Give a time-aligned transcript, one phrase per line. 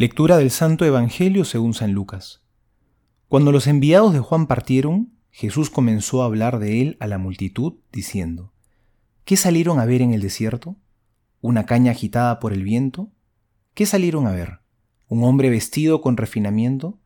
[0.00, 2.40] Lectura del Santo Evangelio según San Lucas.
[3.28, 7.74] Cuando los enviados de Juan partieron, Jesús comenzó a hablar de él a la multitud,
[7.92, 8.54] diciendo,
[9.26, 10.78] ¿Qué salieron a ver en el desierto?
[11.42, 13.12] ¿Una caña agitada por el viento?
[13.74, 14.60] ¿Qué salieron a ver?
[15.06, 16.98] ¿Un hombre vestido con refinamiento?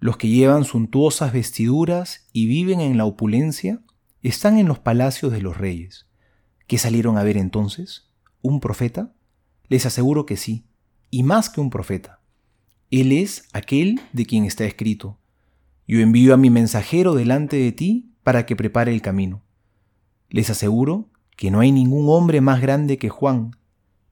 [0.00, 3.82] Los que llevan suntuosas vestiduras y viven en la opulencia
[4.22, 6.08] están en los palacios de los reyes.
[6.66, 8.10] ¿Qué salieron a ver entonces?
[8.42, 9.14] ¿Un profeta?
[9.68, 10.66] Les aseguro que sí
[11.10, 12.20] y más que un profeta.
[12.90, 15.18] Él es aquel de quien está escrito.
[15.86, 19.42] Yo envío a mi mensajero delante de ti para que prepare el camino.
[20.28, 23.52] Les aseguro que no hay ningún hombre más grande que Juan,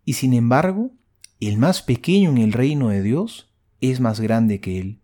[0.05, 0.91] y sin embargo,
[1.41, 3.50] el más pequeño en el reino de Dios
[3.80, 5.00] es más grande que él.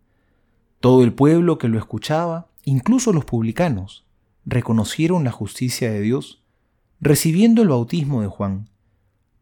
[0.79, 4.05] Todo el pueblo que lo escuchaba, incluso los publicanos,
[4.45, 6.43] reconocieron la justicia de Dios,
[6.99, 8.69] recibiendo el bautismo de Juan.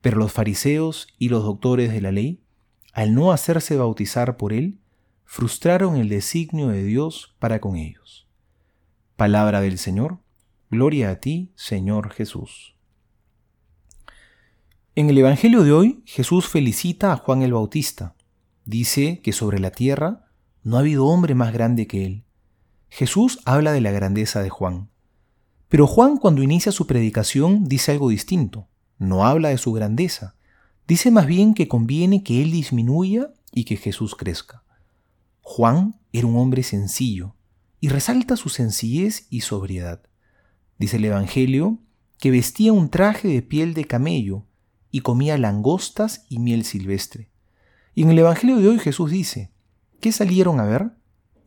[0.02, 2.41] Pero los fariseos y los doctores de la ley,
[2.94, 4.80] al no hacerse bautizar por él,
[5.25, 8.28] frustraron el designio de Dios para con ellos.
[9.16, 10.19] Palabra del Señor,
[10.69, 12.75] gloria a ti, Señor Jesús.
[14.95, 18.16] En el Evangelio de hoy, Jesús felicita a Juan el Bautista.
[18.66, 20.25] Dice que sobre la tierra
[20.63, 22.23] no ha habido hombre más grande que él.
[22.89, 24.89] Jesús habla de la grandeza de Juan.
[25.67, 28.67] Pero Juan cuando inicia su predicación dice algo distinto
[29.00, 30.36] no habla de su grandeza,
[30.88, 34.64] dice más bien que conviene que él disminuya y que Jesús crezca.
[35.41, 37.33] Juan era un hombre sencillo
[37.80, 40.02] y resalta su sencillez y sobriedad.
[40.78, 41.80] Dice el Evangelio
[42.19, 44.45] que vestía un traje de piel de camello
[44.91, 47.30] y comía langostas y miel silvestre.
[47.95, 49.52] Y en el Evangelio de hoy Jesús dice,
[50.02, 50.91] ¿qué salieron a ver?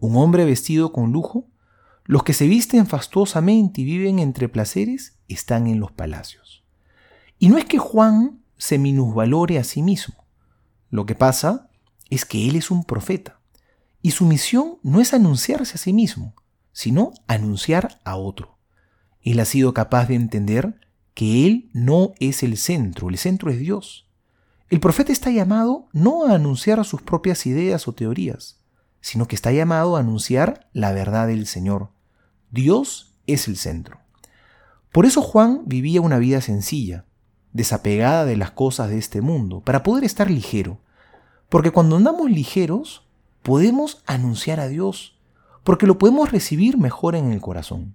[0.01, 1.47] ¿Un hombre vestido con lujo?
[2.05, 6.62] Los que se visten fastuosamente y viven entre placeres están en los palacios.
[7.43, 10.15] Y no es que Juan se minusvalore a sí mismo.
[10.91, 11.69] Lo que pasa
[12.09, 13.41] es que él es un profeta.
[14.01, 16.37] Y su misión no es anunciarse a sí mismo,
[16.71, 18.59] sino anunciar a otro.
[19.23, 20.79] Él ha sido capaz de entender
[21.15, 24.09] que él no es el centro, el centro es Dios.
[24.69, 28.61] El profeta está llamado no a anunciar sus propias ideas o teorías,
[29.01, 31.91] sino que está llamado a anunciar la verdad del Señor.
[32.53, 33.99] Dios es el centro.
[34.93, 37.05] Por eso Juan vivía una vida sencilla,
[37.53, 40.79] desapegada de las cosas de este mundo, para poder estar ligero.
[41.49, 43.07] Porque cuando andamos ligeros,
[43.43, 45.17] podemos anunciar a Dios,
[45.65, 47.95] porque lo podemos recibir mejor en el corazón.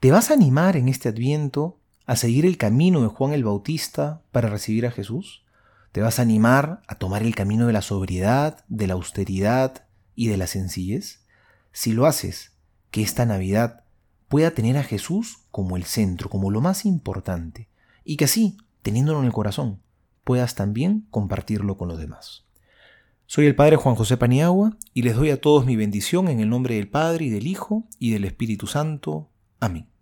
[0.00, 4.22] ¿Te vas a animar en este adviento a seguir el camino de Juan el Bautista
[4.32, 5.44] para recibir a Jesús?
[5.92, 10.26] ¿Te vas a animar a tomar el camino de la sobriedad, de la austeridad y
[10.26, 11.20] de la sencillez?
[11.72, 12.52] Si lo haces,
[12.90, 13.84] que esta Navidad
[14.28, 17.68] pueda tener a Jesús como el centro, como lo más importante,
[18.04, 19.80] y que así teniéndolo en el corazón,
[20.22, 22.44] puedas también compartirlo con los demás.
[23.26, 26.50] Soy el Padre Juan José Paniagua y les doy a todos mi bendición en el
[26.50, 29.30] nombre del Padre y del Hijo y del Espíritu Santo.
[29.58, 29.93] Amén.